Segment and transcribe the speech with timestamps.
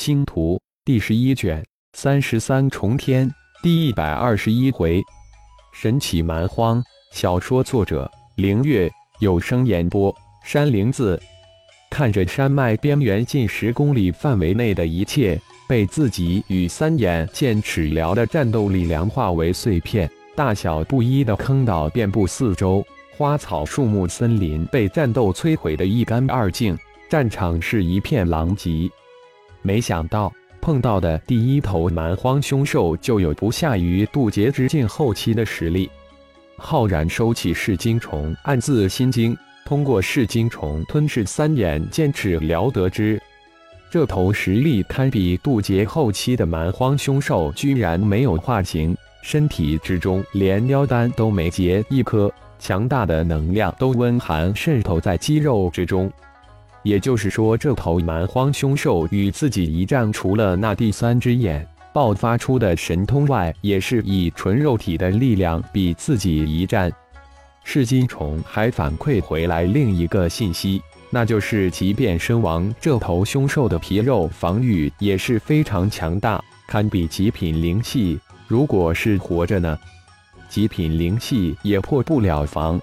[0.00, 1.62] 星图第十一卷
[1.92, 3.30] 三十三重天
[3.62, 4.98] 第一百二十一回，
[5.74, 6.82] 神奇蛮荒。
[7.12, 10.10] 小说作者：凌月，有声演播：
[10.42, 11.20] 山灵子。
[11.90, 15.38] 看着山脉边缘近十公里范围内的一切，
[15.68, 22.82] 被自己与三眼剑齿辽的战斗力量化为碎片，大小不一的坑道遍布四周，
[23.18, 26.74] 花草树木、森林被战斗摧毁的一干二净，
[27.10, 28.90] 战场是一片狼藉。
[29.62, 35.90] 没想到碰到的第一头蛮荒凶兽就有不下于渡劫之境后期的实力。
[36.56, 39.36] 浩然收起噬金虫，暗自心惊。
[39.64, 43.22] 通过噬金虫吞噬三眼剑齿辽，得知
[43.88, 56.10] 这头实力堪比渡劫后期的蛮荒凶兽，居然没有化形，身体之中连妖丹都没结一颗，强大的能量都温寒渗透在肌肉之中。
[56.82, 66.90] 也就是说，这头蛮荒凶兽与自己一战，除了那第三只眼爆发出的神通外，也是以纯肉体的力量比自己一战。
[67.62, 78.18] 噬金虫还反馈回来另一个信息，那就是即便身亡，这头凶兽的皮肉防御也是非常强大，堪比极品灵气。
[78.48, 79.78] 如果是活着呢？
[80.48, 82.80] 极品灵气也破不了防。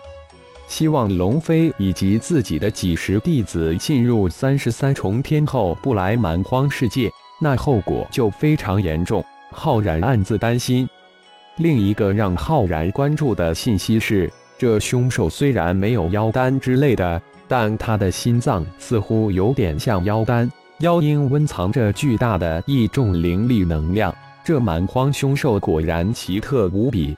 [0.68, 7.10] 希望龙飞以及自己的几十弟子进入三十三重天后不来蛮荒世界，
[7.42, 9.24] 那后果就非常严重。
[9.52, 10.88] 浩然暗自担心。
[11.56, 24.14] 另一个让浩然关注的信息是，这凶兽虽然没有妖丹之类的，但他的心脏似乎有点像妖丹，妖婴温藏着巨大的异重灵力能量。
[24.44, 27.16] 这蛮荒凶兽果然奇特无比，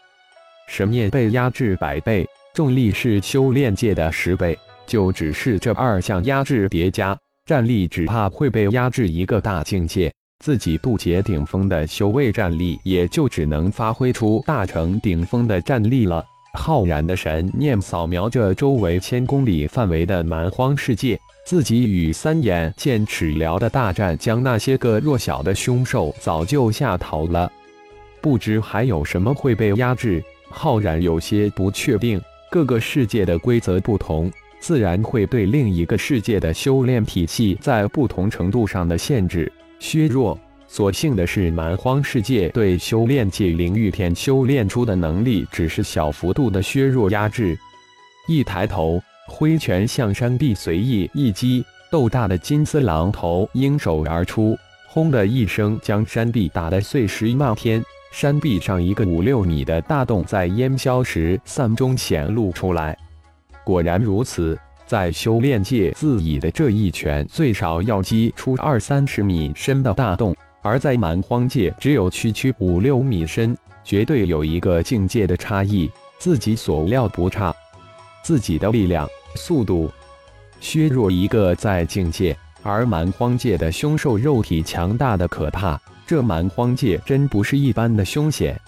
[0.68, 2.26] 神念被压制百倍。
[2.60, 10.12] 重力是修炼界的十倍，就只是这二项压制叠加，战力只怕会被压制一个大境界。
[10.44, 16.22] 自己渡劫顶峰的修为战力，也就只能发挥出大成顶峰的战力了。
[16.60, 27.50] 浩然的神念扫描着周围千公里范围的蛮荒世界，自己与三眼剑齿辽的大战，将那些个弱小的凶兽早就吓逃了，
[28.20, 30.22] 不知还有什么会被压制。
[30.50, 32.22] 浩然有些不确定。
[32.52, 40.38] 各个世界的规则不同，自然会对另一个世界的修炼体系在不同程度上的限制削弱。
[40.68, 47.58] 所幸的是，蛮荒世界对修炼界灵玉天修炼出的能力只是小幅度的削弱压制。
[48.28, 54.58] 一抬头，挥拳向山壁随意一击，斗大的金丝狼头应手而出，
[54.88, 57.84] 轰的一声将山壁打得碎石漫天。
[58.12, 62.98] 山壁上一个五六米的大洞在烟消时散中显露出来。
[63.64, 75.90] 果然如此，在修炼界自己的这一拳最少要击出二三十米深的大洞，而在蛮荒界只有区区五六米深，绝对有一个境界的差异。
[76.18, 77.56] 自己所料不差，
[78.24, 79.90] 自己的力量、速度
[80.60, 85.80] 削弱一个在境界，而蛮荒界的凶兽肉体强大的可怕。
[86.10, 88.60] 这蛮荒界真不是一般的凶险。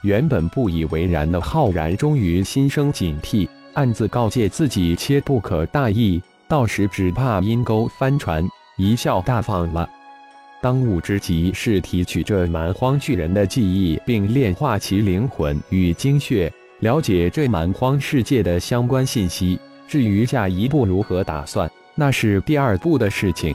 [0.00, 8.42] 原本不以为然的浩然，终于心生警惕，暗自告诫自己切不可大意，到时只怕阴沟翻船，
[8.78, 9.86] 贻笑大方了。
[10.62, 19.60] 当务之急是提取这蛮荒巨人的记忆，并炼化其灵魂与精血，了解这蛮荒世界的相关信息。
[19.86, 23.54] 至于下一步如何打算，那是第二步的事情。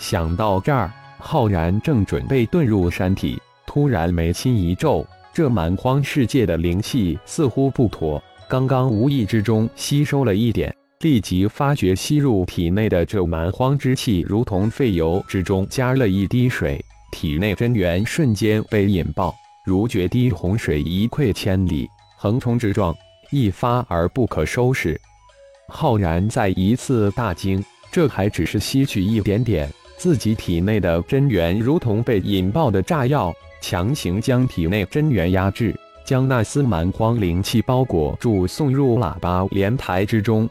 [0.00, 0.90] 想到这儿。
[1.20, 8.20] 浩然正准备遁入山体，突然眉心一皱，这蛮荒世界的灵气似乎不妥。
[8.48, 22.92] 刚刚无意之中吸收了一点，立即发觉吸入体内的这蛮荒之气，如同沸油之中加了一滴水，体内真元瞬间被引爆，如决堤洪水一溃千里，横冲直撞，
[23.30, 25.00] 一发而不可收拾。
[25.68, 29.70] 浩然再一次大惊，这还只是吸取一点点。
[30.00, 33.30] 自己体内的真元如同被引爆的炸药，
[33.60, 40.48] 强行将体内真元压制，将那丝蛮荒灵气包裹住，送入喇叭莲台之中。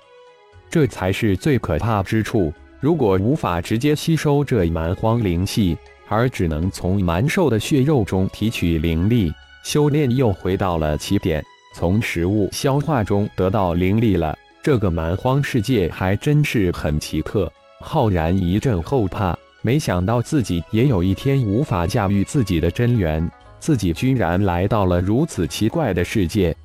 [0.69, 2.54] 这才是最可怕之处。
[2.80, 5.75] 如果无法直接吸收这蛮荒灵气，
[6.07, 11.44] 而只能从蛮兽的血肉中提取灵力，修炼又回到了起点，
[11.74, 14.38] 从食物消化中得到灵力了。
[14.62, 17.51] 这个蛮荒世界还真是很奇特。
[17.81, 23.30] 浩然一阵后怕，没想到自己也有一天无法驾驭自己的真元，
[23.60, 26.56] 自己居然来到了如此奇怪的世界。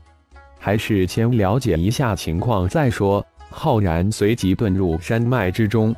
[0.58, 3.24] 还是先了解一下情况再说。
[3.48, 5.94] 浩然随即遁入山脉之中，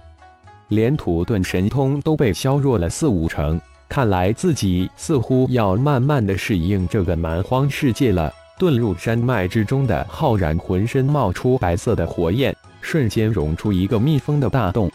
[0.68, 3.58] 连土遁神通都被削弱了四五成。
[3.88, 8.30] 看来自己似乎要慢慢的适应这个蛮荒世界了。
[8.58, 14.90] 遁入山脉之中的浩然，浑身冒出白色的火焰，瞬间涌出一个密封的大洞。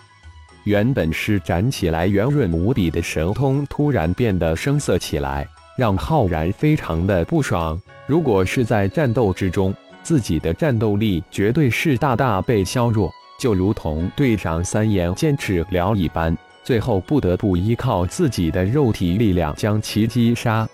[0.63, 5.47] 原本施展起来圆润无比的神通，突然变得生涩起来，
[5.77, 7.79] 让浩然非常的不爽。
[8.05, 9.73] 如果是在战斗之中，
[10.03, 16.37] 自己的战斗力绝对是大大被削弱，就如同对上三眼剑齿辽一般。
[16.63, 20.67] 最后不得不依靠自己的肉体力量将其击杀。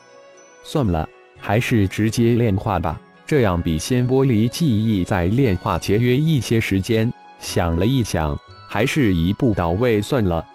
[0.63, 1.07] 算了，
[1.39, 7.11] 还是直接炼化吧，这样比先剥离记忆再炼化节约一些时间。
[7.39, 8.37] 想了一想，
[8.67, 10.45] 还是一步到位算了。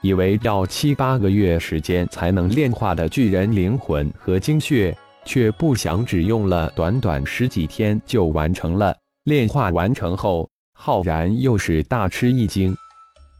[0.00, 8.96] 以为要七八个月时间才能炼化的巨人灵魂和精血，却不想只用了短短十几天就完成了。
[9.24, 12.76] 炼化完成后，浩然又是大吃一惊，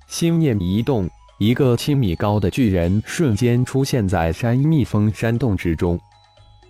[0.07, 1.11] 心念一动。
[1.41, 5.99] 一个七米高的巨人瞬间出现在山密封山洞之中。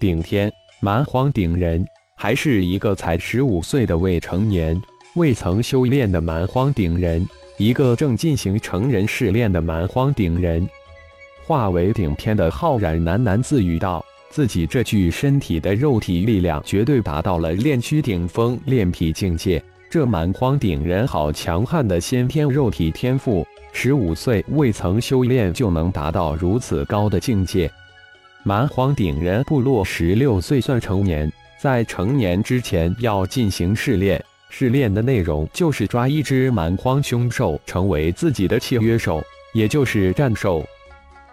[0.00, 0.50] 顶天
[0.80, 1.84] 蛮荒顶人，
[2.16, 4.80] 还是一个才十五岁的未成年、
[5.14, 7.28] 未曾修炼的蛮荒顶人，
[7.58, 10.66] 一个正进行成人试炼的蛮荒顶人。
[11.46, 19.62] 化为顶天的浩然喃喃自语道：“自己这具身体的肉体力量绝对达到了炼躯顶峰炼体境界。
[19.90, 27.70] 这蛮荒顶人好强悍的先天肉体天赋！”十五岁未曾修炼就能达到如此高的境界，
[28.44, 31.30] 蛮荒顶人部落十六岁算成年，
[31.60, 34.22] 在成年之前要进行试炼，
[34.54, 40.62] 试炼的内容就是抓一只蛮荒凶兽成为自己的契约兽，也就是战兽。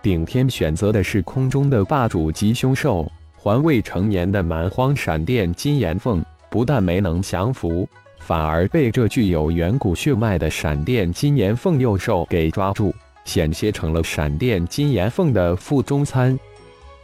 [0.01, 3.05] 顶天选择的是空中的霸主级凶兽，
[3.35, 7.85] 还未成年的蛮荒闪电金岩凤，不但没能降服。
[8.19, 12.95] 反而被这具有远古血脉的闪电金岩凤幼兽给抓住，
[13.25, 16.39] 险些成了闪电金岩凤的腹中餐。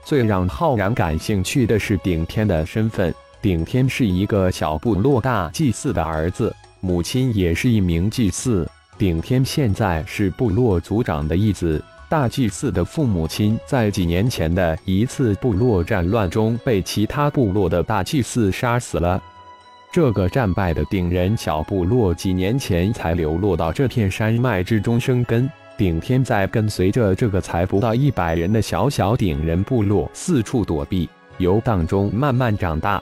[0.06, 3.14] 最让浩然感兴趣的是顶天的身份。
[3.46, 8.68] 顶天是一个小部落大祭司的儿子，母亲也是一名祭司。
[8.98, 11.80] 顶天现在是部落族长的义子。
[12.10, 19.22] 大祭司的父母亲在几年前的一次部落战乱中被其他部落的大祭司杀死了。
[19.94, 25.48] 这个战败的顶人小部落几年前才流落到这片山脉之中生根。
[25.78, 31.08] 顶天在跟随着这个才不到一百人的小小顶人部落四处躲避
[31.38, 33.00] 游荡中慢慢长大。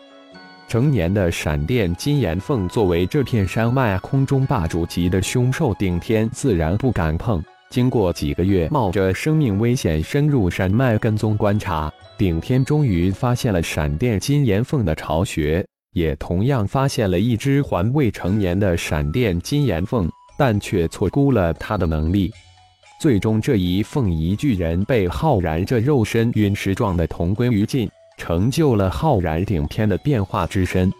[0.73, 7.39] 成年的闪电金岩凤作为这片山脉空中霸主级的凶兽，顶天自然不敢碰。
[7.69, 15.63] 经过几个月冒着生命危险深入山脉跟踪观察，顶天终于发现了闪电金岩凤的巢穴。
[15.91, 20.09] 也同样发现了一只还未成年的闪电金岩凤，
[20.39, 22.31] 但却错估了它的能力。
[22.99, 27.87] 最终，这一凤仪巨人被浩然这肉身陨石状的同归于尽，
[28.17, 30.91] 成就了浩然顶天的变化之身。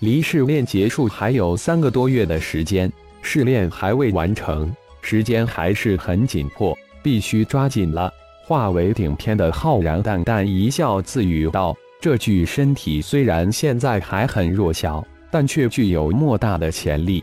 [0.00, 2.90] 离试炼结束还有三个多月的时间，
[3.22, 8.10] 试炼还未完成，时间还是很紧迫，必须抓紧了。
[8.44, 11.76] 化为顶天的浩然淡淡一笑，自语道。
[12.00, 17.22] 这具身体虽然现在还很弱小，但却具有莫大的潜力。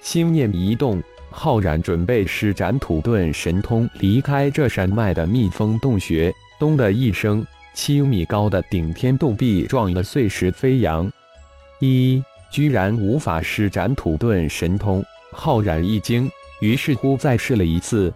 [0.00, 6.32] 心念一动，浩然准备施展土遁神通，离开这山脉的密封洞穴。
[6.60, 7.44] 咚的一声，
[7.76, 11.12] 七米高的顶天洞壁撞得碎石飞扬。
[11.78, 15.04] 一，居然无法施展土遁神通！
[15.30, 16.28] 浩然一惊，
[16.62, 18.10] 于是乎再试了一次，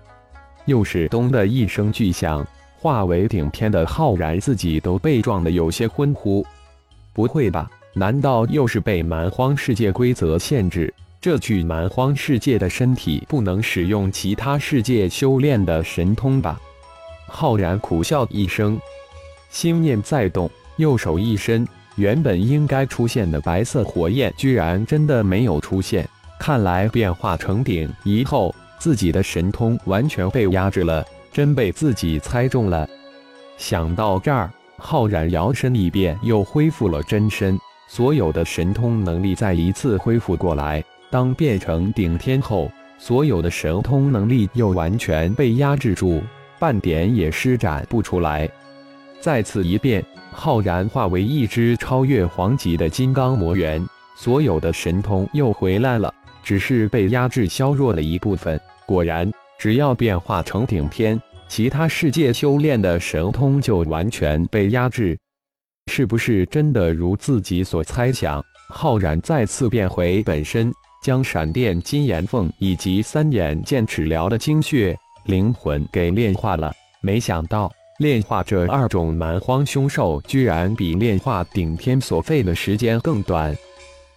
[0.64, 2.44] 又是咚的一声巨响。
[2.78, 6.44] 化为顶天的浩然自己都被撞得有些昏乎。
[7.12, 7.70] 不会吧？
[7.92, 10.92] 难道又是被蛮荒世界规则限制？
[11.20, 16.58] 这具蛮荒世界的身体不能使用其他世界修炼的神通吧？
[17.26, 18.80] 浩然苦笑一声，
[19.50, 21.66] 心念再动，右手一伸，
[21.96, 26.08] 原本应该出现的白色火焰居然真的没有出现。
[26.38, 31.04] 看来变化成顶以后，自己的神通完全被压制了。
[31.32, 32.88] 真被自己猜中了。
[33.56, 37.56] 想到这儿，浩然摇身一变，又恢复了真身，
[37.88, 40.82] 所有的神通能力再一次恢复过来。
[41.08, 46.20] 当变成顶天后，所有的神通能力又完全被压制住，
[46.58, 48.50] 半点也施展不出来。
[49.20, 53.84] 再次一变，浩然化为一只超越黄级的金刚魔猿，
[54.16, 56.12] 所有的神通又回来了，
[56.42, 58.60] 只是被压制削弱了一部分。
[58.86, 59.30] 果然。
[59.62, 65.18] 只要变化成顶天，其他世界修炼的神通就完全被压制。
[65.92, 68.42] 是不是真的如自己所猜想？
[68.70, 70.72] 浩然再次变回本身，
[71.02, 74.96] 将闪电金岩凤以及三眼剑齿疗的精血
[75.26, 76.72] 灵魂给炼化了。
[77.02, 77.70] 没想到
[78.00, 83.54] 炼化这二种蛮荒凶兽，居然比炼化顶天所费的时间更短。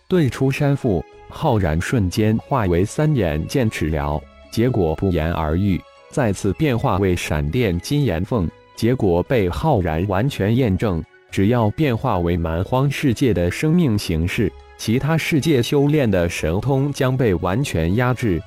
[0.08, 5.82] 遁出山腹，浩然瞬间化为三眼剑齿疗，结果不言而喻。
[6.10, 11.04] 再次变化为闪电金岩凤，结果被浩然完全验证。
[11.30, 18.42] 只要变化为蛮荒世界的生命形式，其他世界修炼的神通将被完全压制。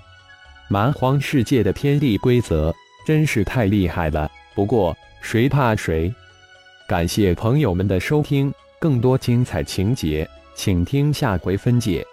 [0.71, 2.75] 蛮荒世界的天地规则
[3.07, 4.31] 真是太厉害了。
[4.55, 4.97] 不过
[5.29, 6.15] 谁怕谁？
[6.87, 12.07] 感谢朋友们的收听，更多精彩情节，请听下回分解。